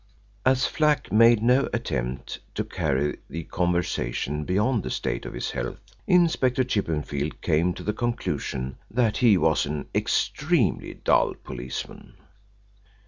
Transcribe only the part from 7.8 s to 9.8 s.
the conclusion that he was